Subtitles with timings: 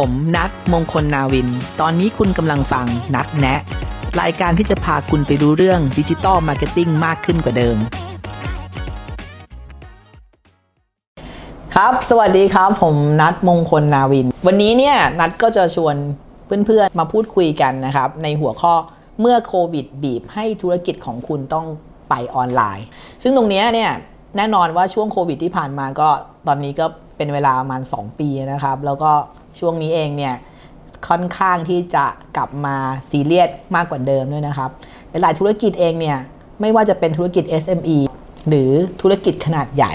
[0.00, 1.48] ผมนัตมงคลนาวิน
[1.80, 3.60] ตอนนี้คุณกำลังฟังนัตแนะ
[4.20, 7.76] รายการที่จะพาคุณไปรู้เรื่อง digital marketing มากขึ้นกว่าเดิม
[11.74, 15.94] ครับ สวัสดีครับ ผมนัตมงคลนาวิน วันนี้เนี่ยนัตก็จะชวน
[16.66, 18.74] เพื่อนๆมาพูดคุยกันนะครับ ในหัวข้อ
[19.20, 21.66] เมื่อโควิดบีบให้ธุรกิจของคุณต้อง
[22.08, 22.86] ไปออนไลน์
[23.22, 23.90] ซึ่งตรงนี้เนี่ย
[24.36, 26.08] แน่นอนว่าช่วงโควิดที่ผ่านมาก็
[26.46, 26.86] ตอนนี้ก็
[27.16, 29.12] เป็นเวลาประมาณ 2 ปีนะครับ แล้วก็
[29.58, 30.34] ช่วงนี้เองเนี่ย
[31.08, 32.04] ค่อนข้างที่จะ
[32.36, 32.76] กลับมา
[33.10, 34.70] ซีเรียสมากกว่าเดิมด้วยนะครับ
[35.22, 36.18] หลายธุรกิจเองเนี่ย
[36.60, 37.98] ไม่ว่าจะเป็นธุรกิจ SME
[38.48, 39.94] หรือธุรกิจขนาดใหญ่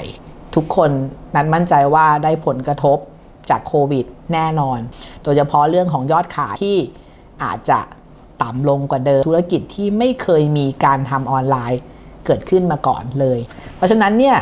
[0.56, 0.92] ทุกคน
[1.36, 2.98] นั้นมั่นใจว่าได้ผลกระทบ
[3.50, 4.80] จากโควิดแน่นอน
[5.24, 6.78] โดยเฉพาะเรื่องของยอดขายที่
[7.44, 7.80] อาจจะ
[8.42, 11.82] ต่ำลงกว่าเดิม ธุรกิจที่ไม่เคยมีการทำออนไลน์
[12.26, 13.40] เกิดขึ้นมาก่อนเลย
[13.76, 14.38] เพราะฉะนั้นเนี่ย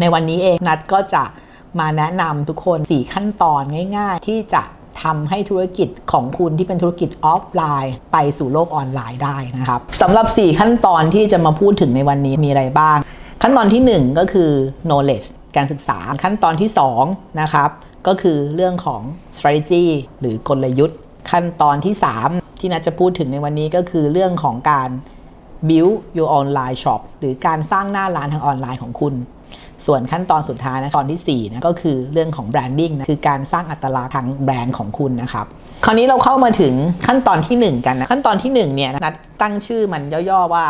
[0.00, 1.22] ในวันนี้เองนัดก็จะ
[1.78, 3.62] มาแนะนำทุกคน 4 ขั้นตอน
[3.96, 4.62] ง่าย ๆ ที่จะ
[5.02, 12.98] ทำให้ธุรกิจของคุณที่เป็นธุรกิจออฟไลน์ ไปสู่โลกออนไลน์ได้นะครับสำหรับ 4 ขั้นตอนที่จะมาพูดถึงในวันนี้มีอะไรบ้าง
[13.42, 14.50] ขั้นตอนที่ 1 ก็คือ
[14.88, 16.70] knowledge การศึกษาขั้นตอนที่
[17.04, 17.70] 2 นะครับ
[18.06, 19.02] ก็คือเรื่องของ
[19.36, 19.84] strategy
[20.20, 20.98] หรือกลยุทธ์
[21.30, 21.94] ขั้นตอนที่
[22.26, 24.88] 3 ที่นัดจะพูดถึงในวันนี้ก็คือเรื่องของการ
[25.68, 29.14] build your online shop หรือการสร้างหน้าร้านทางออนไลน์ของคุณ
[29.86, 35.46] ส่วนขั้นตอนสุดท้ายนะตอนที่4นะก็คือเรื่องของ branding นะคือการสร้างอัตลักษณ์ทางแบรนด์ของคุณนะครับ
[35.84, 36.74] คราวนี้เราเข้ามาถึง
[37.06, 40.66] ขั้นตอนที่ 1 กันนะขั้นตอนที่1เนี่ยนัดตั้งชื่อมันย่อๆว่า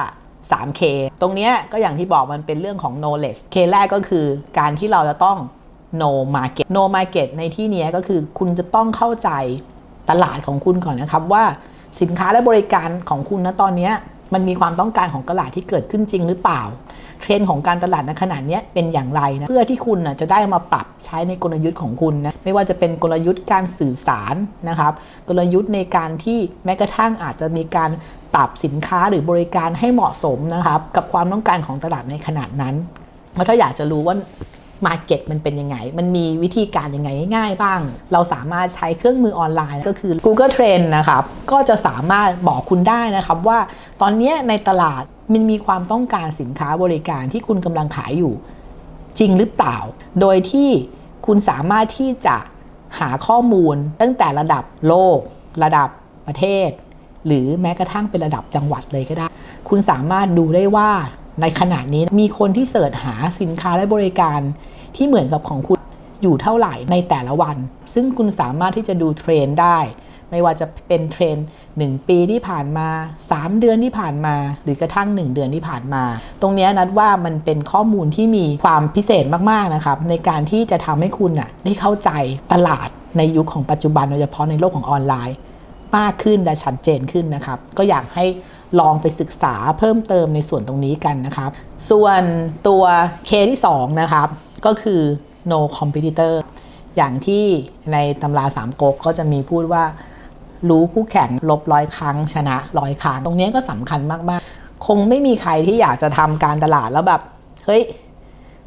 [0.50, 0.80] 3K
[1.20, 4.24] ตรงนี้ก็อย่างที่บอกมันเป็นเรื่องของ knowledge K แรกก็คือ
[4.58, 5.38] การที่เราจะต้อง
[6.00, 9.30] know market know market ในที่นี้ก็คือคุณจะต้องเข้าใจ
[10.10, 11.44] ตลาดของคุณก่อนนะครับว่า
[12.00, 13.90] สินค้าและบริการของคุณนะตอนนี้
[14.34, 16.62] มันมีความต้องการของตลาดที่เกิดขึ้นจริงหรือเปล่า
[17.20, 24.34] เทรนด์ของการตลาดในขณะนี้เป็นอย่างไรนะเพื่อที่คุณจะได้มาปรับใช้ในกลยุทธ์ของคุณนะไม่ว่าจะเป็นกลยุทธ์การสื่อสาร
[24.68, 24.92] นะครับ
[25.28, 27.90] กลยุทธ์ในการที่แม้กระทั่งอาจจะมีการ
[28.34, 32.74] ปรับสินค้าหรือบริการให้เหมาะสมนะครับกับความต้องการของตลาดในขนาดนั้น
[33.34, 34.16] เพราะถ้าอยากจะรู้ว่า
[34.86, 37.80] มาเก็ตมันเป็นยังไง มันมีวิธีการยังไงง่ายบ้าง
[38.12, 43.58] เราสามารถใช้เครื่องมือออนไลน์ก็คือ Google Trend นะครับก็จะสามารถบอกคุณได้นะครับว่า
[44.00, 45.02] ตอนนี้ในตลาด
[45.32, 48.34] มันมีความต้องการสินค้าบริการที่คุณกำลังขายอยู่
[49.18, 49.76] จริงหรือเปล่า
[50.20, 50.68] โดยที่
[51.26, 52.36] คุณสามารถที่จะ
[52.98, 55.18] หาข้อมูลตั้งแต่ระดับโลก
[55.62, 55.88] ระดับ
[56.26, 56.70] ประเทศ
[57.26, 59.26] หรือแม้กระทั่งเป็นระดับจังหวัดเลยก็ได้
[59.68, 60.90] คุณสามารถดูได้ว่า
[61.40, 64.40] ในขณะนี้มีคนที่เสิร์ชหาสินค้าและบริการ
[64.96, 65.78] ที่เหมือนกับของคุณ
[66.22, 67.56] อยู่เท่าไหร่ในแต่ละวัน
[67.94, 69.78] ซึ่งคุณสามารถที่จะดูเทรนได้
[70.30, 71.36] ไม่ว่าจะเป็นเทรน
[71.72, 72.88] 1 ปีที่ผ่านมา
[73.26, 74.34] 3 เดือนที่ผ่านมา
[74.64, 76.02] หรือกระทั่ง 1 เดือนที่ผ่านมา
[76.42, 82.10] ตรงนี้นัดว่ามันเป็นข้อมูลที่มีความพิเศษมากๆนะครับ ในการที่จะทำให้คุณน่ะได้เข้าใจ
[82.52, 85.36] ตลาดในยุคของปัจจุบันโดยเฉพาะในโลกของออนไลน์
[85.96, 88.26] มากขึ้นและชัดเจนขึ้นนะครับ ก็อยากให้
[88.80, 91.50] ลองไปศึกษาเพิ่มเติมในส่วนตรงนี้กันนะครับ
[91.90, 92.22] ส่วน
[92.68, 92.84] ตัว
[93.28, 94.28] K ที่2นะครับ
[94.66, 95.02] ก็คือ
[95.50, 96.34] no competitor
[96.96, 97.44] อย่างที่
[97.92, 99.84] ในตำราสามก๊กก็จะมีพูดว่า
[100.68, 104.00] รู้คู่แข่งลบร้อยครั้ง ชนะร้อยครั้ง ตรงนี้ก็สำคัญ
[104.30, 107.20] มากๆ คงไม่มีใครที่อยากจะทำการตลาดแล้วแบบ
[107.66, 107.82] เฮ้ย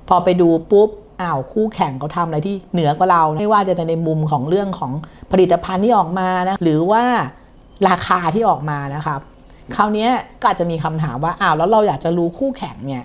[0.08, 0.90] พอไปดูปุ๊บ
[1.22, 4.92] อ้าวคู่แข่งเขาทำอะไรที่เหนือกว่าเรา ไม่ว่าจะในมุมของเรื่องของ
[5.32, 7.04] ผลิตภัณฑ์ที่ออกมานะ หรือว่า
[7.90, 9.22] ราคาที่ออกมานะครับ
[9.76, 10.08] คราวนี้
[10.42, 13.04] ก็อาจจะมีคำถามว่าอ้าวแล้วเราอยากจะรู้คู่แข่งเนี่ย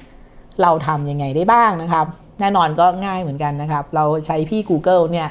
[0.62, 2.06] เราทำยังไงได้บ้างนะครับ
[2.40, 5.28] แน่นอนก็ง่ายเหมือนกันนะครับ เราใช้พี่ Google เนี่ย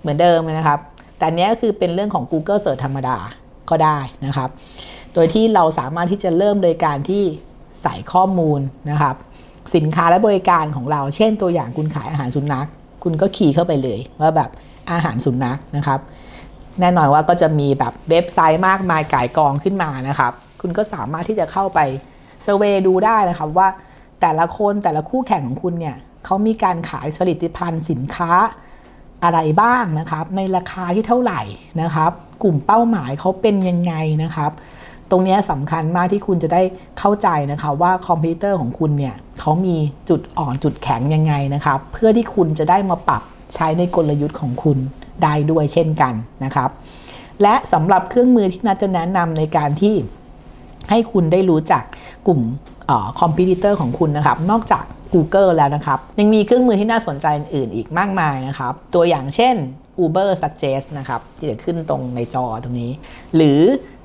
[0.00, 0.78] เหมือนเดิมนะครับ
[1.18, 3.16] แต่เนี้ยก็คือเป็นเรื่องของ Google Search ธรรมดา
[3.70, 4.50] ก็ได้นะครับ
[5.14, 7.22] โดยที่เราสามารถที่จะเริ่มโดยการที่
[7.82, 8.60] ใส่ข้อมูล
[8.90, 9.16] นะครับ
[9.74, 12.66] สินค้าและบริการของเรา เช่นตัวอย่างคุณขายอาหารสุนัข
[13.04, 14.50] คุณก็ขี่เข้าไปเลยว่าแบบ
[14.92, 16.00] อาหารสุนัขนะครับ
[16.80, 21.80] แน่นอนว่าก็จะมีแบบเว็บไซต์มากมายก่ายกองขึ้นมานะครับ คุณก็สามารถที่จะเข้าไป
[22.42, 23.68] เซอร์เวยดูได้นะครับว่า
[24.20, 28.30] แต่ละคนแต่ละคู่แข่งของคุณเนี่ยเขามีการขายผลิตภัณฑ์สินค้า
[29.24, 31.40] อะไรบ้างนะครับ ในราคาที่เท่าไหร่
[31.82, 32.10] นะครับ
[32.42, 34.52] กลุ่มเป้าหมายเขาเป็นยังไงนะครับ
[35.10, 36.62] ตรงนี้สำคัญมากที่คุณจะได้
[36.98, 39.76] เข้าใจนะคะว่าคอมพิวเตอร์ของคุณเนี่ยเขามี
[40.08, 43.22] จุดอ่อนจุดแข็งยังไงนะครับ เพื่อที่คุณจะได้มาปรับ
[43.54, 44.78] ใช้ในกลยุทธ์ของคุณ
[45.22, 46.14] ได้ด้วยเช่นกัน
[46.44, 46.70] นะครับ
[47.42, 49.94] และสำหรับเครื่องมือที่นัดจะแนะนำในการที่
[50.90, 51.82] ให้คุณได้รู้จัก
[52.26, 52.40] กลุ่ม
[53.20, 54.84] คอมพิวเตอร์ของคุณนะครับ นอกจาก
[55.14, 59.54] Google แล้วนะครับ ยังมีเครื่องมือที่น่าสนใจอื่นอีกมากมายนะครับ ตัวอย่างเช่น
[60.04, 62.92] Uber Suggest นะครับ ที่จะขึ้นตรงในจอตรงนี้
[63.36, 63.60] หรือ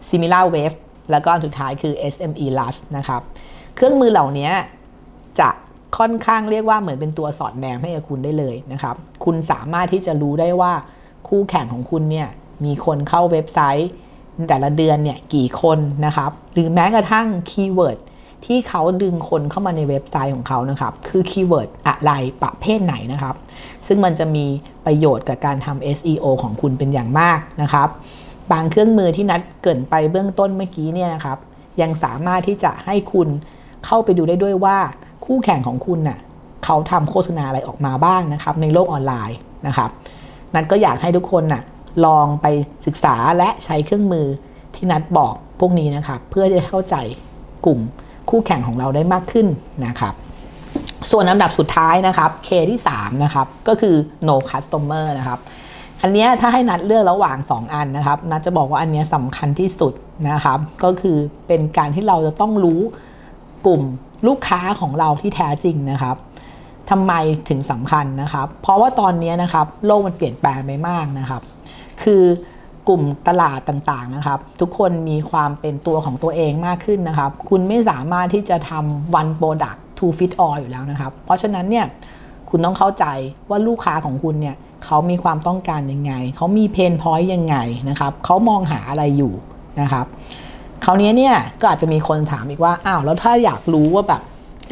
[0.09, 0.73] SimilarWeb
[1.11, 3.21] แล้วก็สุดท้ายคือ SEMrush นะครับ
[3.75, 4.49] เครื่องมือเหล่านี้
[5.39, 5.49] จะ
[5.97, 8.95] ค่อนข้างเรียกว่าเหมือนเป็นตัวสอดแนมให้กับคุณได้เลยนะครับ
[9.25, 10.73] คุณสามารถที่จะรู้ได้ว่า
[11.27, 12.27] คู่แข่งของคุณเนี่ย
[12.65, 13.89] มีคนเข้าเว็บไซต์
[14.49, 17.99] แต่ละเดือนเนี่ยกี่คนนะครับหรือแม้กระทั่ง keyword
[18.45, 22.11] ที่เขาดึงคนเข้ามาในเว็บไซต์ของเขานะครับ คือ keyword อะไร
[22.41, 23.35] ประเภทไหนนะครับ
[23.87, 24.45] ซึ่งมันจะมี
[24.85, 27.89] ประโยชน์กับการทำ SEO ของคุณเป็นอย่างมากนะครับ
[28.51, 31.37] บางเครื่องมือที่นัดเกินไปเบื้องต้นเมื่อกี้เนี่ยนะครับ
[31.81, 33.27] ยังสามารถที่จะให้คุณ
[33.85, 34.77] เข้าไปดูได้ด้วยว่า
[35.25, 36.19] คู่แข่งของคุณน่ะ
[36.65, 39.37] เขาทำโฆษณาอะไรออกมาบ้างนะครับ ในโลกออนไลน์
[39.67, 39.89] นะครับ
[40.53, 41.61] นัดก็อยากให้ทุกคนน่ะ
[42.05, 42.45] ลองไป
[42.85, 44.27] ศึกษาและใช้เครื่องมือ
[44.75, 46.95] ที่นัดบอกพวกนี้นะครับเพื่อจะเข้าใจ
[47.65, 47.79] กลุ่ม
[48.29, 49.47] คู่แข่งของเราได้มากขึ้น
[49.85, 50.13] นะครับ
[51.11, 53.95] ส่วนอันดับสุดท้ายนะครับ K ที่ 3 นะครับ ก็คือ
[54.27, 55.39] no customer นะครับ
[56.01, 59.93] อันนี้ถ้าให้นัดเลือกระหว่าง 2 อันนะครับ นัดจะบอกว่าอันนี้สำคัญที่สุด
[60.29, 61.17] นะครับ ก็คือ
[61.47, 62.81] เป็นการที่เราจะต้องรู้
[63.65, 63.81] กลุ่ม
[64.27, 66.15] ลูกค้าของเราที่แท้จริงนะครับ
[66.89, 67.13] ทำไม
[67.49, 71.41] ถึงสำคัญนะครับ เพราะว่าตอนนี้นะครับโลกมันเปลี่ยนแปลงไปมากนะครับ
[72.03, 72.23] คือ
[72.89, 81.85] กลุ่มตลาดต่างๆนะครับ ทุกคนมีความเป็นตัวของตัวเองมากขึ้นนะครับ คุณไม่สามารถที่จะทำ one product to fit all อยู่แล้วนะครับ เพราะฉะนั้นเนี่ย
[82.49, 83.05] คุณต้องเข้าใจ
[83.49, 84.55] ว่าลูกค้าของคุณเนี่ย
[84.85, 87.55] เขามีความต้องการยังไง เขามี pain point ยังไง
[87.89, 89.33] นะครับเขามองหาอะไรอยู่
[89.81, 90.05] นะครับ
[90.85, 94.21] คราวนี้เนี่ยก็อาจจะมีคนถามอีกว่าอ้าวแล้วถ้าอยากรู้ว่าแบบ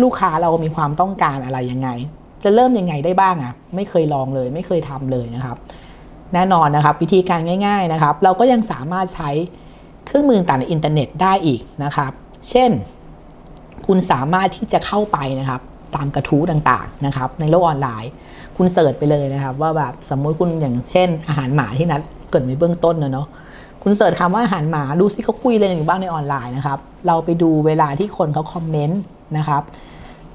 [0.03, 1.89] ลูกค้าเรามีความต้องการอะไรยังไง
[2.43, 5.57] จะเริ่มยังไงได้บ้างอะ่ะไม่เคยลองเลย ไม่เคยทำเลยนะครับ
[6.33, 9.29] แน่นอนนะครับ วิธีการง่าย ๆนะครับ เราก็ยังสามารถใช้
[10.05, 12.11] เครื่องมือต่างในอินเทอร์เน็ตได้อีกนะครับ
[12.49, 12.71] เช่น
[13.87, 15.61] คุณสามารถที่จะเข้าไปนะครับ
[15.95, 18.11] ตามกระทู้ต่างๆนะครับ ในโลกออนไลน์
[18.57, 23.27] คุณ search ไปเลยนะครับ ว่าแบบสมมุติคุณอย่างเช่น อาหารหมาที่นัดเกริ่นในเบื้องต้นนะเนาะ
[23.83, 29.01] คุณ search คำว่าอาหารหมาดูซิเขาคุยอะไรอยู่บ้างในออนไลน์นะครับ เราไปดูเวลาที่คนเขาคอมเมนต์
[29.37, 29.61] นะครับ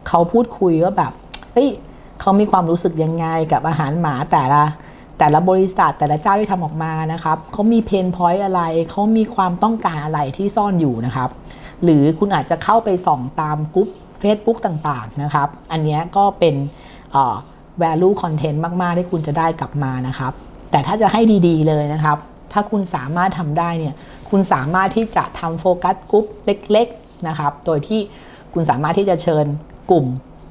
[0.09, 1.13] เขาพูดคุยว่าแบบ
[1.53, 1.69] เฮ้ย
[2.21, 4.63] เขามีความรู้สึกยังไงกับอาหารหมาแต่ละ
[5.19, 11.31] แต่ละบริษัทแต่ละเจ้าที่ทำออกมานะครับเขามี pain point อะไรเขามีความต้องการอะไรที่ซ่อนอยู่นะครับ
[11.83, 13.89] หรือคุณอาจจะเข้าไปส่องตามกลุ่ม
[14.23, 16.55] Facebook ต่างๆนะครับ อันนี้ก็เป็น
[17.83, 20.33] value content มาก ๆ ที่คุณจะได้กลับมานะครับ
[20.71, 22.19] แต่ถ้าจะให้ดีๆเลยนะครับ
[22.53, 23.95] ถ้าคุณสามารถทำได้เนี่ย
[24.31, 28.01] คุณสามารถที่จะทำโฟกัสกลุ่มเล็ก ๆ นะครับ โดยที่
[28.55, 29.47] คุณสามารถที่จะเชิญ
[29.91, 30.07] กลุ่ม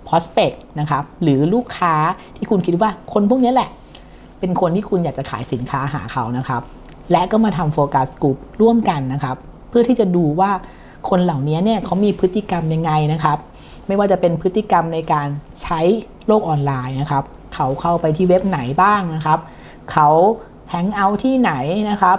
[0.07, 1.95] prospect นะครับ หรือลูกค้า
[2.37, 3.69] ที่คุณคิดว่าคนพวกนี้แหละ
[4.43, 6.61] เป็นคนที่คุณอยากจะขายสินค้าหาเขานะครับ
[7.11, 9.35] และก็มาทำโฟกัสกลุ่มร่วมกันนะครับ
[9.69, 10.51] เพื่อที่จะดูว่า
[11.09, 13.37] คนเหล่านี้เนี่ยเขามีพฤติกรรมยังไงนะครับ
[13.87, 15.27] ไม่ว่าจะเป็นพฤติกรรมในการ
[15.61, 15.79] ใช้
[16.27, 17.23] โลกออนไลน์นะครับ
[17.55, 19.39] เขาเข้าไปที่เว็บไหนบ้างนะครับ
[19.91, 20.09] เขา
[20.69, 21.53] แฮงเอาท์ที่ไหน
[21.91, 22.17] นะครับ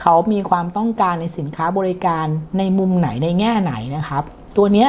[0.00, 2.26] เขามีความต้องการในสินค้าบริการ
[2.58, 4.22] ในมุมไหนในแง่ไหนนะครับ
[4.56, 4.88] ตัวเนี้ย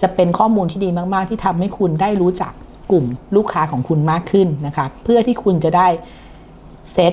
[0.00, 2.52] จะเป็นข้อมูลที่ดีมาก ๆ ที่ทำให้คุณได้รู้จัก
[2.90, 3.04] กลุ่ม
[3.36, 5.88] ลูกค้าของคุณมากขึ้นนะครับเพื่อที่คุณจะได้
[6.92, 7.12] เซต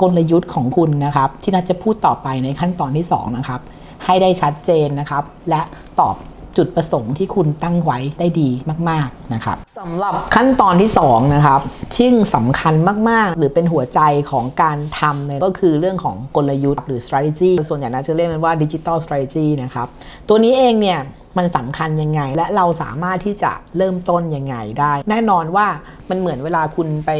[0.00, 3.60] กลยุทธ์ของคุณนะครับ ที่น่าจะพูดต่อไปในขั้นตอนที่ 2 นะครับ
[4.04, 5.62] ให้ได้ชัดเจนนะครับ และ
[6.00, 6.16] ตอบ
[6.56, 8.50] จุดประสงค์ที่คุณตั้งไว้ได้ดี
[8.90, 11.60] มาก ๆ นะครับสำหรับขั้นตอนที่ 2 นะครับ
[11.94, 12.74] ที่สำคัญ
[13.10, 14.00] มาก ๆ หรือเป็นหัวใจ
[14.30, 19.86] ของการทำเนี่ยก็คือเรื่องของกลยุทธ์หรือ strategy ส่วนใหญ่นะจะเรียกมันว่า digital strategy นะครับ
[20.28, 20.98] ตัวนี้เองเนี่ย
[21.38, 25.66] มันสำคัญยังไง และเราสามารถที่จะเริ่มต้นยังไงได้ แน่นอนว่า
[26.10, 27.10] มันเหมือนเวลาคุณไป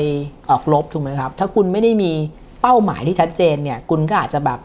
[0.50, 2.12] ออกรบถูกไหมครับ ถ้าคุณไม่ได้มี
[2.62, 4.60] เป้าหมายที่ชัดเจนเนี่ยคุณก็อาจจะแบบ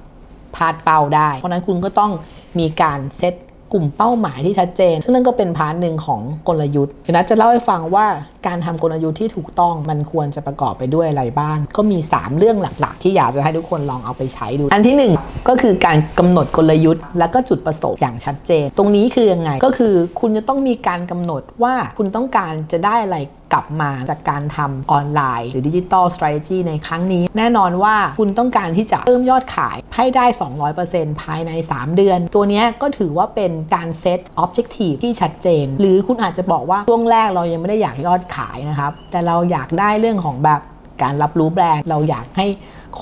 [0.56, 2.12] พลาดเป้าได้ เพราะนั้นคุณก็ต้อง
[2.60, 3.36] มีการเซต
[3.74, 8.06] กลุ่มเป้าหมายที่ชัดเจน ซึ่งนั่นก็เป็น part หนึ่งของกลยุทธ์เดี๋ยวนัดจะเล่าให้ฟังว่า
[8.48, 23.18] การทำกลยุทธ์ที่ถูกต้องมันควรจะประกอบไปด้วยอะไรบ้าง ก็มี 3 เรื่องหลักๆ ที่อยากจะให้ทุกคนลองเอาไปใช้ดู อันที่ 1 ก็คือการกำหนดกลยุทธ์ และก็จุดประสงค์อย่างชัดเจน ตรงนี้คือยังไงก็คือคุณจะต้องมีการกำหนดว่าคุณต้องการจะได้อะไร
[23.54, 30.26] กลับมาจากการทำออนไลน์ หรือดิจิตอลสตรัทจีในครั้งนี้ แน่นอนว่าคุณต้องการที่จะเพิ่มยอดขายให้ได้
[30.74, 40.62] 200%ภายใน 3 เดือน ตัวนี้ก็ถือว่าเป็นการเซตออบเจกตีฟที่ชัดเจน หรือคุณอาจจะบอกว่าช่วงแรกเรายังไม่ได้อยากยอดขายนะครับ แต่เราอยากได้เรื่องของแบบ
[41.02, 42.48] การรับรู้แบรนด์เราอยากให้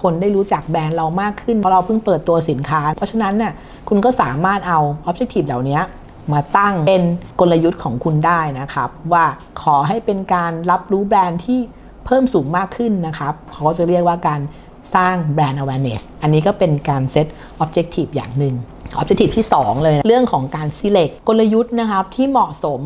[0.01, 3.53] คนได้รู้จักแบรนด์เรามากขึ้นเพราะเราเพิ่งเปิดตัวสินค้า เพราะฉะนั้นน่ะ
[3.89, 5.79] คุณก็สามารถเอาออบเจกตีฟเหล่านี้
[6.33, 7.03] มาตั้งเป็น
[7.39, 9.25] กลยุทธ์ของคุณได้นะครับ ว่า
[9.62, 11.59] ขอให้เป็นการรับรู้แบรนด์ที่
[12.05, 14.41] เพิ่มสูงมากขึ้นนะครับเขาจะเรียกว่าการ
[14.95, 17.27] สร้างแบรนด์ awareness อันนี้ก็เป็นการเซต
[17.63, 18.55] objective อย่างหนึ่ง
[19.01, 22.81] objective ที่ 2 เลยนะเรื่องของการ select กลยุทธ์นะครับที่เหมาะสม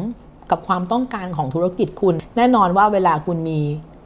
[0.51, 3.59] กับความต้องการของธุรกิจคุณ แน่นอนว่าเวลาคุณมี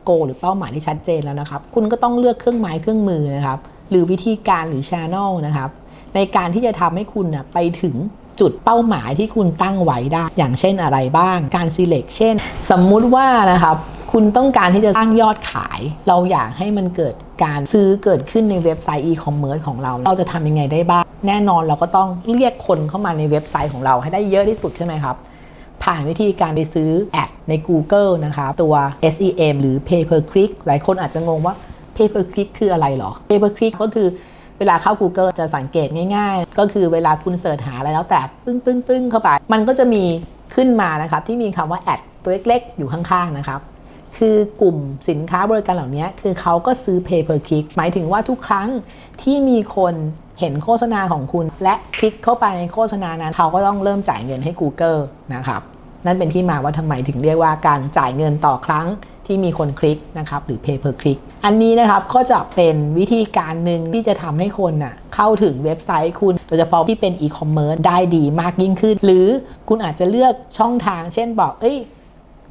[0.03, 5.69] โกหรือเป้าหมายที่ชัดเจนแล้วนะครับ คุณก็ต้องเลือกเครื่องไม้เครื่องมือนะครับ หรือวิธีการหรือ channel นะครับ
[6.15, 7.95] ในการที่จะทำให้คุณนะไปถึง
[8.39, 12.35] จุดเป้าหมายที่คุณตั้งไว้ได้ อย่างเช่นอะไรบ้าง การ select เช่น
[12.71, 13.77] สมมุติว่านะครับ
[14.11, 17.13] คุณต้องการที่จะสร้างยอดขาย เราอยากให้มันเกิด
[17.43, 25.15] การซื้อเกิดขึ้นในเว็บไซต์อีคอมเมิร์ซของเรา เราจะทำยังไงได้บ้าง แน่นอนเราก็ต้องเรียกคนเข้ามาในเว็บไซต์ของเราให้ได้เยอะที่สุดใช่ไหมครับ
[25.83, 28.73] ผ่านวิธีการไปซื้อ ad ใน Google นะครับตัว
[29.13, 31.55] SEM หรือ Pay per click หลายคนอาจจะงงว่า
[31.95, 34.07] Pay per click คืออะไรหรอ Pay per click ก็คือ
[34.59, 40.03] เวลาเข้า Google จะสังเกตง่าย ๆ ก็คือเวลาคุณเสิร์ชหาอะไรแล้วแต่ปึ้งปึ้งปึ้งเข้าไป มันก็จะมี
[40.55, 43.61] ขึ้นมานะครับที่มีคำว่าแอดตัวเล็กๆ อยู่ข้างๆนะครับ
[44.17, 44.77] คือกลุ่ม
[45.09, 48.69] สินค้าบริการเหล่านี้คือเขาก็ซื้อ pay per click หมายถึงว่าทุกครั้ง
[49.21, 49.93] ที่มีคน
[50.39, 54.99] เห็นโฆษณาของคุณ และคลิกเข้าไปในโฆษณานั้น เขาก็ต้องเริ่มจ่ายเงินให้ Google
[55.35, 55.61] นะครับ
[56.05, 58.87] นั่นเป็นที่มาว่าทำไมถึงเรียกว่าการจ่ายเงินต่อครั้ง
[59.27, 69.27] ที่มีคนคลิกนะครับหรือ pay per click อันนี้นะครับก็จะเป็นวิธีการหนึ่งที่จะทำให้คนน่ะเข้าถึงเว็บไซต์คุณ โดยเฉพาะที่เป็น e-commerce ได้ดีมากยิ่งขึ้น หรือ
[69.69, 71.77] คุณอาจจะเลือกช่องทาง เช่นบอกเอ้ย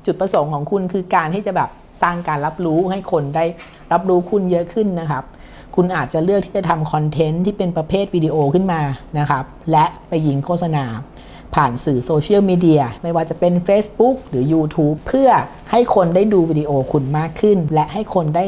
[0.06, 1.70] จุดประสงค์ของคุณคือการที่จะแบบ
[2.02, 3.44] สร้างการรับรู้ให้คนได้
[3.92, 5.24] รับรู้คุณเยอะขึ้นนะครับ
[5.76, 8.80] คุณอาจจะเลือกที่จะทำคอนเทนต์ที่เป็นประเภทวิดีโอขึ้นมา
[9.18, 10.84] นะครับและไปยิงโฆษณา
[11.54, 15.28] ผ่านสื่อโซเชียลมีเดียไม่ว่าจะเป็น Facebook หรือ YouTube เพื่อ
[15.70, 18.44] ให้คนได้ดูวิดีโอคุณมากขึ้น และให้คนได้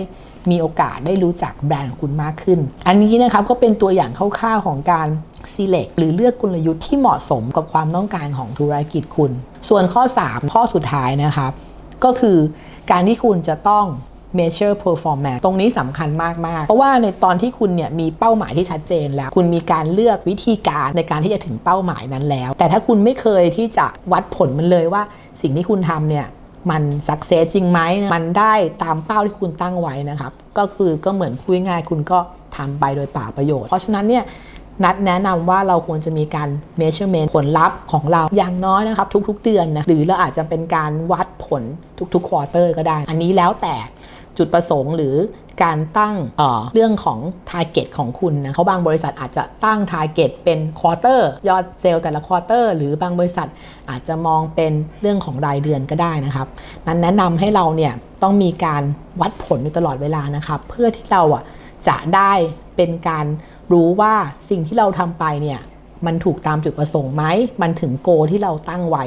[0.50, 5.09] มีโอกาสได้รู้จักแบรนด์ของคุณมากขึ้น อันนี้นะครับก็เป็นตัวอย่างคร่าวๆของการ
[5.55, 9.33] select หรือเลือกกลยุทธ์ที่เหมาะสมกับความต้องการของธุรกิจคุณ
[9.69, 11.52] ส่วนข้อ 3 ข้อสุดท้ายนะครับ
[12.05, 12.38] ก็คือ
[12.90, 13.87] การที่คุณจะต้อง
[14.39, 16.09] measure performance ตรงนี้สำคัญ
[16.47, 25.03] มาก ๆ เพราะว่าในตอนที่คุณเนี่ยมีเป้าหมายที่ชัดเจนแล้ว คุณมีการเลือกวิธีการในการที่จะถึงเป้าหมายนั้นแล้ว แต่ถ้าคุณไม่เคยที่จะวัดผลมันเลยว่า
[25.41, 26.27] สิ่งที่คุณทำเนี่ย
[26.71, 27.81] มันสักเซสจริงไหม
[28.15, 32.19] มันได้ตามเป้าที่คุณตั้งไว้นะครับ ก็คือก็เหมือนคุยง่ายคุณก็
[32.57, 34.25] ทำไปโดยป่าประโยชน์ เพราะฉะนั้นเนี่ย
[34.85, 36.49] นัดแนะนำว่าเราควรจะมีการ
[36.81, 41.63] measurement ผลลัพธ์ของเราอย่างน้อยนะครับ ทุกๆ เดือนนะหรือเราอาจจะเป็นการวัดผล
[42.15, 43.75] ทุกๆ quarter ก็ได้ อันนี้แล้วแต่
[44.38, 45.16] จุดประสงค์หรือ
[45.62, 47.18] การตั้งเเรื่องของ
[47.50, 53.49] target ของคุณนะเขาบางบริษัทอาจจะตั้ง target เป็น quarter ยอดเซลล์แต่ละ quarter หรือบางบริษัท
[53.90, 56.47] อาจจะมองเป็นเรื่องของรายเดือนก็ได้นะครับ
[56.87, 58.83] นั้นแนะนำให้เราเนี่ยต้องมีการ
[59.21, 61.42] วัดผลอยู่ตลอดเวลานะครับเพื่อที่เราอะ
[61.88, 62.33] จะได้
[62.76, 63.26] เป็นการ
[63.73, 64.14] รู้ว่า
[64.50, 65.61] สิ่งที่เราทำไปเนี่ย
[66.07, 67.25] มันถูกตามจุดประสงค์ไหม
[67.62, 69.04] มันถึงโกที่เราตั้งไว้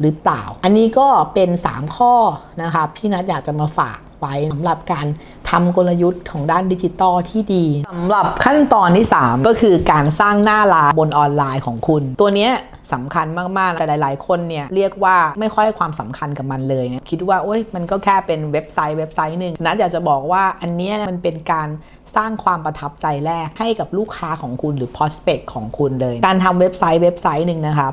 [0.00, 2.14] หรือเปล่า อันนี้ก็เป็น 3 ข้อ
[2.62, 5.06] นะครับพี่นัทอยากจะมาฝากไว้สำหรับการ
[5.50, 12.50] ทำกลยุทธ์ของด้านดิจิตอลที่ดีสำหรับขั้นตอนที่ 3 ก็คือการสร้างหน้าร้านบนออนไลน์ของคุณ ตัวนี้
[12.92, 13.26] สำคัญ
[13.58, 21.68] มาก ๆ แต่หลาย ๆ คนเนี่ยเรียกว่าไม่ค่อยความสำคัญกับมันเลยนะคิดว่าโอ้ยมันก็แค่เป็นเว็บไซต์เว็บไซต์หนึ่งนัทอยากจะบอกว่าอันนี้มันเป็นการ
[22.16, 27.92] สร้างความประทับใจแรกให้กับลูกค้าของคุณหรือ prospect ของคุณเลย การทำเว็บไซต์เว็บไซต์หนึ่งนะครับ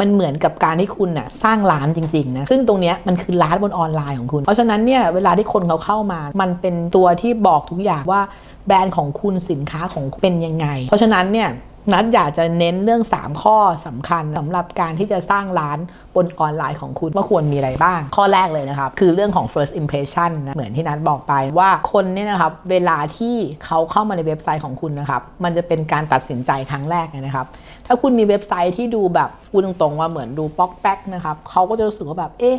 [0.00, 8.20] มันเหมือนกับการที่คุณน่ะสร้างร้านจริงๆนะซึ่งตรงนี้มันคือร้านบนออนไลน์ของคุณ เพราะฉะนั้นเนี่ยเวลาที่คนเขาเข้ามา มันเป็นตัวที่บอกทุกอย่างว่า
[8.66, 11.48] แบรนด์ของคุณสินค้าของเป็นยังไง เพราะฉะนั้นเนี่ย
[11.92, 15.78] นัดอยากจะเน้นเรื่อง 3 ข้อสำคัญสำหรับการที่จะสร้างร้าน
[16.14, 23.34] บนออนไลน์ของคุณว่าควรมีอะไรบ้าง ข้อแรกเลยนะครับ คือเรื่องของ first impression นะเหมือนที่นัดบอกไปว่าคนเนี่ยนะครับเวลาที่
[23.64, 27.46] เขาเข้ามาในเว็บไซต์ของคุณนะครับมันจะเป็นการตัดสินใจครั้งแรกนะครับ
[27.86, 32.58] ถ้าคุณมีเว็บไซต์ที่ดูแบบพูดตรงๆว่าเหมือนดูป๊อกแป๊กนะครับเขาก็จะรู้สึกว่าแบบเอ๊ะ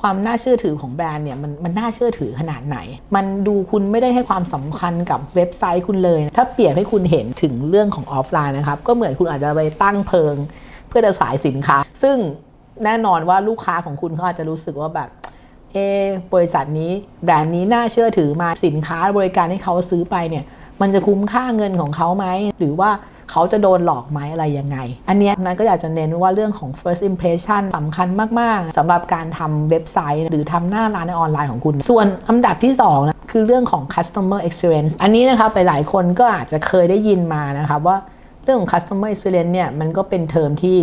[0.00, 2.78] ความน่าเชื่อถือของแบรนด์เนี่ยมันมันน่าเชื่อถือขนาดไหน
[3.14, 10.34] มันดูคุณไม่ได้ให้ความสำคัญกับเว็บไซต์คุณเลย ถ้าเปรียบให้คุณเห็นถึงเรื่องของออฟไลน์นะครับ ก็เหมือนคุณอาจจะไปตั้งเพิง
[10.88, 12.16] เพื่อจะขายสินค้า ซึ่ง
[12.84, 15.08] แน่นอนว่าลูกค้าของคุณเขาอาจจะรู้สึกว่าแบบ
[15.72, 15.76] เอ
[16.32, 16.92] บริษัทนี้
[17.24, 20.44] แบรนด์นี้น่าเชื่อถือไหมสินค้าบริการที่เขาซื้อไปเนี่ย
[20.80, 22.26] มันจะคุ้มค่าเงินของเขาไหม
[22.58, 22.90] หรือว่า
[23.30, 24.78] เขาจะโดนหลอกไหมอะไรยังไง
[25.08, 28.08] อันนี้นั้นก็อยากจะเน้นว่าเรื่องของ first impression สำคัญ
[28.40, 37.96] มาก ๆสำหรับการทำเว็บไซต์ หรือทำหน้าร้านในออนไลน์ของคุณ ส่วนอันดับที่2นะคือเรื่องของ customer experience อันนี้นะครับหลายคนก็อาจจะเคยได้ยินมานะครับว่า
[38.44, 40.78] เรื่องของ customer experience เนี่ยมันก็เป็นเทอมที่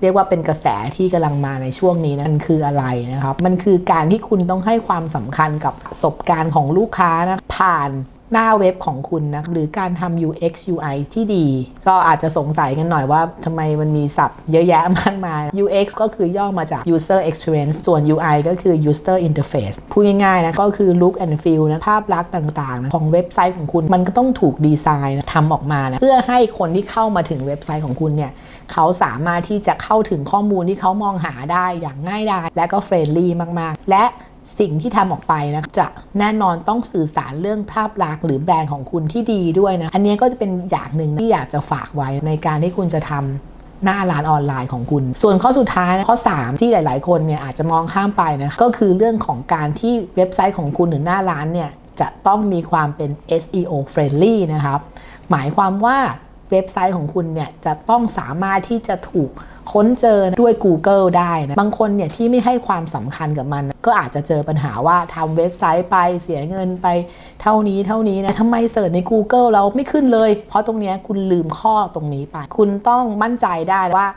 [0.00, 7.90] เรียกว่าเป็นกระแสที่กำลังมาในช่วงนี้นะมันคืออะไรนะครับ มันคือการที่คุณต้องให้ความสำคัญกับประสบการณ์ของลูกค้านะผ่าน
[8.32, 11.46] หน้าเว็บของคุณนะหรือการทำ UX UI ที่ดี
[11.88, 28.32] ก็อาจจะสงสัยกันหน่อยว่าทำไมมันมีศัพท์เยอะแยะมากมาย UX ก็คือย่อมาจาก User Experience ส่วน UI ก็คือ User Interface พูดง่ายๆนะก็คือ Look and Feel นะภาพลักษณ์ต่างๆนะของเว็บไซต์ของคุณมันก็ต้องถูกดีไซน์นะทำออกมานะเพื่อให้คนที่เข้ามาถึงเว็บไซต์ของคุณเนี่ย
[28.72, 34.04] เขาสามารถที่จะเข้าถึงข้อมูลที่เขามองหาได้อย่างง่ายดายและก็ friendlyมากๆ และ
[34.58, 35.86] สิ่งที่ทำออกไปนะจะ
[36.18, 51.70] แน่นอนต้องสื่อสารเรื่องภาพลักษณ์หรือแบรนด์ของคุณที่ดีด้วยนะ อันนี้ก็จะเป็นอย่างหนึ่งที่อยากจะฝากไว้ในการที่คุณจะทำหน้าร้านออนไลน์ของคุณ ส่วนข้อสุดท้ายนะข้อ 3 ที่หลาย ๆ คนเนี่ยอาจจะมองข้ามไปนะก็คือเรื่องของการที่เว็บไซต์ของคุณหรือหน้าร้านเนี่ย
[52.00, 53.10] จะต้องมีความเป็น
[53.42, 54.80] SEO friendly นะครับ
[55.30, 55.98] หมายความว่า
[56.50, 59.30] เว็บไซต์ของคุณเนี่ยจะต้องสามารถที่จะถูก
[59.72, 66.86] ค้นเจอด้วย Google ได้นะบางคนเนี่ยที่ไม่ให้ความสำคัญกับมัน ก็อาจจะเจอปัญหาว่าทำเว็บไซต์ไปเสียเงินไป
[67.42, 74.08] เท่านี้เท่านี้นะทำไมเสิร์ชใน Google เราไม่ขึ้นเลย เพราะตรงนี้คุณลืมข้อตรงนี้ไป คุณต้องมั่นใจได้ว่า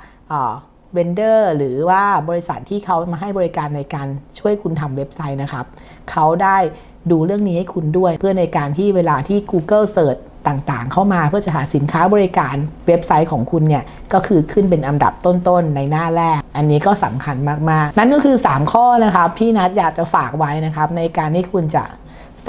[0.94, 4.08] เวนเดอร์หรือว่าบริษัทที่เขามาให้บริการในการ
[4.40, 5.66] ช่วยคุณทำเว็บไซต์นะครับ
[6.12, 6.58] เขาได้
[7.12, 12.56] ดูเรื่องนี้ให้คุณด้วย เพื่อในการที่เวลาที่ Google Search ต่างๆ เข้ามาเพื่อจะหาสินค้าบริการ
[12.88, 13.84] เว็บไซต์ของคุณเนี่ย
[14.14, 17.36] ก็คือขึ้นเป็นอันดับต้นๆ ในหน้าแรก อันนี้ก็สำคัญ
[17.72, 21.84] มากๆ นั่นก็คือ 3 ข้อนะครับที่นัดอยากจะฝากไว้นะครับ ในการที่คุณจะ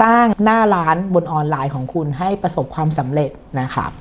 [0.01, 3.91] สร้างหน้าร้านบนออนไลน์ของคุณให้ประสบความสำเร็จนะครับ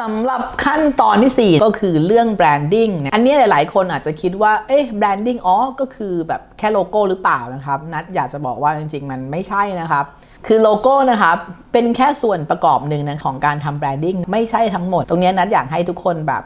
[0.00, 10.06] สำหรับขั้นตอนที่ 4 ก็คือเรื่อง branding อันนี้หลาย ๆ คนอาจจะคิดว่า เอ๊ะ branding อ๋อ ก็คือแบบแค่โลโก้หรือเปล่านะครับ นัดอยากจะบอกว่าจริง ๆ มันไม่ใช่นะครับ
[10.48, 11.36] คือโลโก้นะครับ
[11.72, 16.42] เป็นแค่ส่วนประกอบหนึ่งนะของการทำ branding ไม่ใช่ทั้งหมด ตรงนี้นัดอยากให้ทุกคนแบบ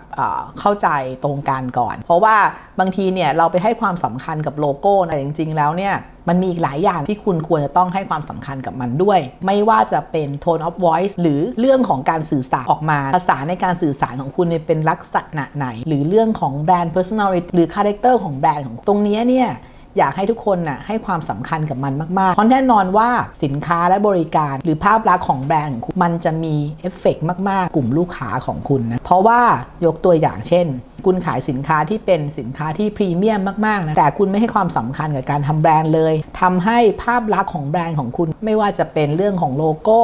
[0.61, 0.88] เข้าใจ
[1.25, 2.37] ตรงกันก่อน เพราะว่า
[2.80, 5.95] บางทีเนี่ยเราไปให้ความสำคัญกับโลโก้นะจริง ๆ แล้วเนี่ย
[6.28, 19.50] มันมีอีกหลายอย่างที่คุณควรจะต้องให้ความสำคัญกับมันด้วย ไม่ว่าจะเป็น tone of voice หรือเรื่องของการสื่อสารออกมา ภาษาในการสื่อสารของคุณเป็นลักษณะไหน หรือเรื่องของแบรนด์ personality หรือ character ของแบรนด์ของตรงนี้เนี่ย
[19.99, 23.09] อยากให้ทุกคนน่ะให้ความสำคัญกับมันมากๆ เพราะแน่นอนว่า
[23.44, 27.16] สินค้าและบริการหรือภาพลักษณ์ของแบรนด์ของคุณมันจะมีเอฟเฟก
[27.49, 29.40] มาก ๆ กลุ่มลูกค้าของคุณนะ เพราะว่า
[29.85, 30.66] ยกตัวอย่างเช่น
[31.06, 40.00] คุณขายสินค้าที่เป็นสินค้าที่พรีเมียมมาก ๆ นะ แต่คุณไม่ให้ความสำคัญกับการทำแบรนด์เลยทำให้ภาพลักษณ์ของแบรนด์ของคุณไม่ว่าจะเป็นเรื่องของโลโก้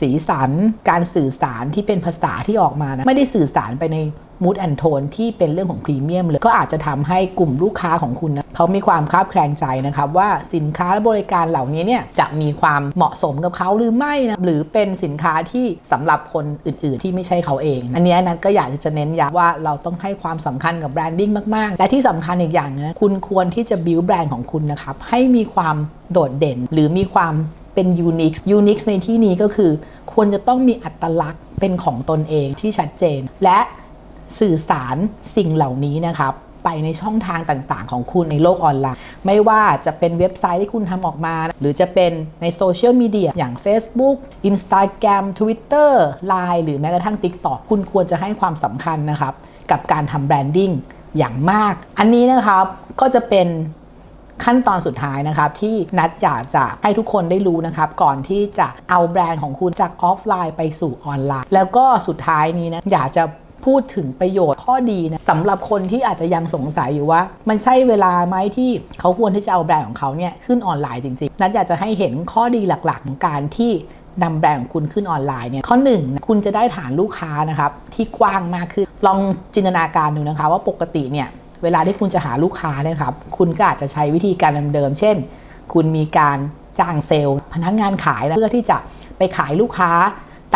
[0.00, 0.50] สีสัน
[0.90, 3.98] การสื่อสารที่เป็นภาษาที่ออกมานะไม่ได้สื่อสารไปใน
[4.44, 25.76] mood and tone ที่เป็นเรื่องของพรีเมียมเลยก็อาจจะทำให้กลุ่มลูกค้าของคุณนะเขามีความคลางแคลงใจนะครับว่าสินค้าและบริการเหล่านี้เนี่ยจะมีความเหมาะสมกับเขาหรือไม่นะหรือเป็นสินค้าที่สำหรับคนอื่น ๆ ที่ไม่ใช่เขาเอง อันนี้นั้นก็อยากจะเน้นย้ำว่าเราต้องให้ความสำคัญกับแบรนดิ้งมาก ๆ และที่สำคัญอีกอย่างนะคุณควรที่จะบิวแบรนด์ของคุณนะครับให้มีความ
[26.12, 27.34] โดดเด่นหรือมีความ
[27.78, 29.72] เป็นยูนิคยูนิคในที่นี้ก็คือ
[30.12, 33.58] ควรจะต้องมีอัตลักษณ์เป็นของตนเองที่ชัดเจน และ
[34.40, 34.96] สื่อสาร
[35.36, 36.32] สิ่งเหล่านี้นะครับ
[36.64, 42.12] ไปในช่องทางต่างๆ ของคุณในโลกออนไลน์ ไม่ว่าจะเป็นเว็บไซต์ที่คุณทำออกมา หรือจะเป็น
[42.42, 44.16] ในโซเชียลมีเดียอย่าง Facebook
[44.50, 45.90] Instagram Twitter
[46.32, 49.34] Line หรือแม้กระทั่ง TikTok คุณควรจะให้ความสำคัญนะครับ
[49.70, 50.70] กับการทำ branding
[51.18, 52.66] อย่างมาก อันนี้นะครับ
[53.00, 53.48] ก็จะเป็น
[54.44, 63.24] ขั้นตอนสุดท้ายนะครับที่นัดอยากจะให้ทุกคนได้รู้นะครับ ก่อนที่จะเอาแบรนด์ของคุณจากออฟไลน์ไปสู่ออนไลน์ แล้วก็สุดท้ายนี้นะอยากจะ
[63.66, 68.70] พูดถึงประโยชน์ข้อดีนะสำหรับคนที่อาจจะยังสงสัยอยู่ว่า มันใช่เวลาไหมที่
[69.00, 73.72] เขาควรที่จะเอาแบรนด์ของเขาเนี่ยขึ้นออนไลน์จริงๆ นัดอยากจะให้เห็นข้อดีหลักๆของการที่
[74.22, 79.18] นำแบรนด์ของคุณขึ้นออนไลน์เนี่ยข้อหนึ่งคุณจะได้ฐานลูกค้านะครับที่กว้างมากขึ้นลอง
[79.54, 81.28] จินตนาการดูนะคะว่าปกติเนี่ย
[81.62, 85.16] เวลาที่คุณจะหาลูกค้าเนี่ยครับ คุณก็อาจจะใช้วิธีการเดิมๆ เช่น
[85.72, 86.38] คุณมีการ
[86.78, 88.78] จ้างเซลล์ พนักงานขายนะเพื่อที่จะ
[89.18, 89.92] ไปขายลูกค้า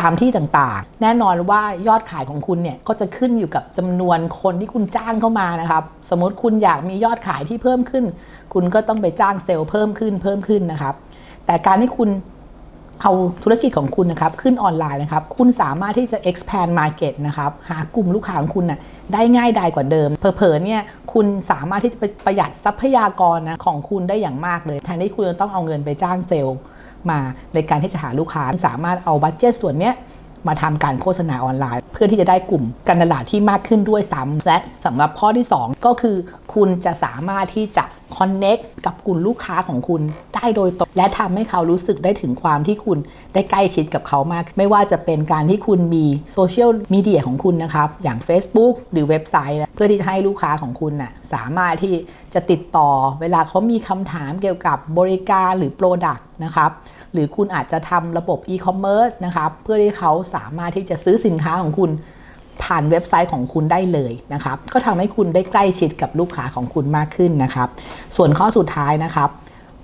[0.01, 8.05] ตามที่ต่างๆ แน่นอนว่ายอดขายของคุณเนี่ยก็จะขึ้นอยู่กับจำนวนคนที่คุณจ้างเข้ามานะครับ สมมติคุณอยากมียอดขายที่เพิ่มขึ้น
[8.55, 10.95] คุณก็ต้องไปจ้างเซลล์เพิ่มขึ้นเพิ่มขึ้นนะครับ
[11.47, 12.09] แต่การที่คุณ
[13.01, 18.79] เอาธุรกิจของคุณนะครับขึ้นออนไลน์นะครับคุณสามารถที่จะ expand market นะครับหากลุ่มลูกค้าของคุณนะ่ะ
[19.13, 26.59] ได้ง่ายดายกว่าเดิม เผลอๆเนี่ยคุณสามารถที่จะประหยัดทรัพยากรนะของคุณได้อย่างมากเลย แทนที่คุณจะต้องเอาเงินไปจ้างเซลล์
[27.11, 27.19] มา
[27.55, 29.93] ในการที่จะหาลูกค้าสามารถเอาบัตเจตส่วนนี้
[30.49, 36.17] มาทำการโฆษณาออนไลน์ เพื่อที่จะได้กลุ่มการตลาดที่มากขึ้นด้วยซ้ำและสำหรับข้อที่ 2 ก็คือ
[36.55, 37.85] คุณจะสามารถที่จะ
[38.18, 40.03] คอนเน็กกับกลุ่มลูกค้าของคุณ
[40.35, 42.98] ได้โดยตรงและทำให้เขารู้สึกได้ถึงความที่คุณ
[43.35, 51.94] ได้ใกล้ชิดกับเขามาก ไม่ว่าจะเป็นการที่คุณมีโซเชียลมีเดียของคุณนะครับ อย่าง Facebook หรือเว็บไซต์เพื่อที่จะให้ลูกค้าของคุณนะ่ะสามารถที่
[52.35, 56.70] จะติดต่อเวลาเขามีคำถามเกี่ยวกับบริการหรือ product นะครับ
[57.12, 61.90] หรือคุณอาจจะทำระบบอีคอมเมิร์ซนะครับเพื่อที่เขาสามารถที่จะซื้อสินค้าของคุณ
[62.62, 67.69] ผ่านเว็บไซต์ของคุณได้เลยนะครับ ก็ทำให้คุณได้ใกล้ชิดกับลูกค้าของคุณมากขึ้นนะครับ
[68.17, 69.31] ส่วนข้อสุดท้ายนะครับ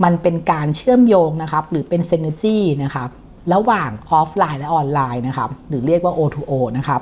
[0.05, 3.09] มันเป็นการเชื่อมโยงนะครับ หรือเป็น synergy นะครับ
[3.53, 7.01] ระหว่างออฟไลน์และออนไลน์นะครับ หรือเรียกว่า O2O นะครับ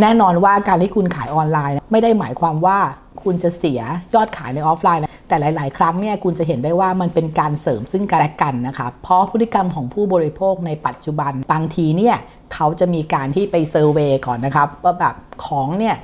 [0.00, 2.78] แน่นอนว่าการที่คุณขายออนไลน์ ไม่ได้หมายความว่า
[3.22, 3.80] คุณจะเสีย
[4.14, 12.16] ยอดขายในออฟไลน์นะแต่หลาย ๆ ครั้งเนี่ยคุณจะเห็นได้ว่ามันเป็นการเสริมซึ่งกันและกันนะครับเพราะพฤติกรรมของผู้บริโภคในปัจจุบันบางทีเนี่ย
[12.54, 15.14] เขาจะมีการที่ไป survey ก่อนนะครับว่าแบบ
[15.46, 15.96] ของเนี่ย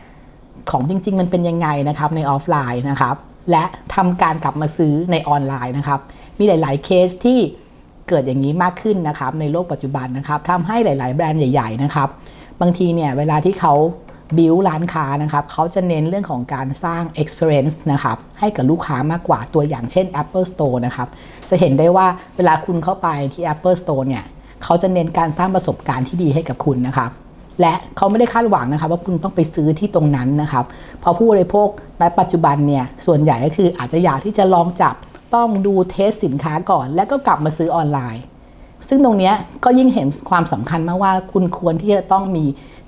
[0.70, 3.16] ของจริง ๆ มันเป็นยังไงนะครับในออฟไลน์นะครับ
[3.50, 6.00] และทำการกลับมาซื้อในออนไลน์นะครับ
[6.38, 7.38] มีหลาย ๆ เคสที่
[8.08, 12.08] เกิดอย่างนี้มากขึ้นนะครับในโลกปัจจุบันนะครับทำให้หลาย ๆ แบรนด์ใหญ่ ๆ นะครับ
[12.60, 13.74] บางทีเนี่ยเวลาที่เขา
[14.38, 21.08] บิวร้านค้านะครับเขาจะเน้นเรื่องของการสร้าง experience นะครับให้กับลูกค้ามากกว่าตัวอย่างเช่น Apple Store นะครับ
[21.50, 24.24] จะเห็นได้ว่าเวลาคุณเข้าไปที่ Apple Store เนี่ย
[24.64, 27.10] เขาจะเน้นการสร้างประสบการณ์ที่ดีให้กับคุณนะครับ
[27.60, 30.64] และเขาไม่ได้คาดหวังนะครับว่าคุณต้องไปซื้อที่ตรงนั้นนะครับ
[31.00, 31.68] เพราะผู้บริโภค
[32.00, 34.94] ในปัจจุบันเนี่ยส่วนใหญ่ก็คืออาจจะอยากที่จะลองจับ
[35.34, 38.22] ต้องดูเทสสินค้าก่อน แล้วก็กลับมาซื้อออนไลน์
[38.88, 39.32] ซึ่งตรงนี้
[39.64, 42.44] ก็ยิ่งเห็นความสำคัญมากว่าคุณควรที่จะต้องมี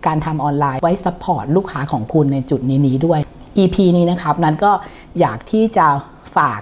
[0.06, 3.20] การทำออนไลน์ไว้ support ลูกค้าของคุณในจุดนี้ๆด้วย
[3.58, 4.72] EP นี้นะครับนัดก็
[5.20, 5.86] อยากที่จะ
[6.36, 6.60] ฝาก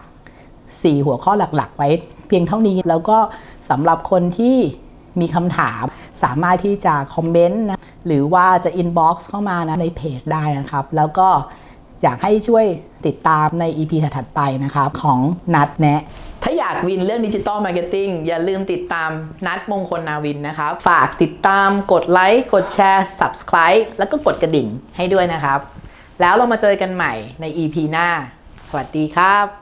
[0.52, 1.88] 4 หัวข้อหลักๆ ไว้
[2.26, 3.18] เพียงเท่านี้ แล้วก็
[3.70, 4.56] สำหรับคนที่
[5.20, 5.82] มีคำถาม
[6.22, 11.28] สามารถที่จะคอมเมนต์นะหรือว่าจะ inbox เข้ามานะในเพจได้นะครับ แล้วก็
[12.02, 12.64] อยากให้ช่วย
[13.06, 15.18] ติดตามใน EP ถัดๆไปนะครับ ของ
[15.54, 16.02] นัตแนะ
[16.42, 19.10] ถ้าอยาก win เรื่อง digital marketing อย่าลืมติดตาม
[19.46, 25.60] นัตมงคลนาวินนะครับ ฝากติดตามกดไลค์กดแชร์ Subscribe แล้วก็กดกระดิ่งให้ด้วยนะครับ
[26.20, 28.08] แล้วเรามาเจอกันใหม่ใน EP หน้า
[28.70, 29.61] สวัสดีครับ